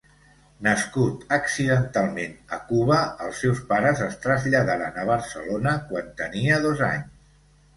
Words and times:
Nascut 0.67 1.25
accidentalment 1.35 2.33
a 2.57 2.59
Cuba, 2.71 2.97
els 3.27 3.43
seus 3.45 3.61
pares 3.73 4.03
es 4.09 4.17
traslladaren 4.27 4.99
a 5.03 5.07
Barcelona 5.11 5.75
quan 5.93 6.13
tenia 6.25 6.59
dos 6.69 6.83
anys. 6.91 7.25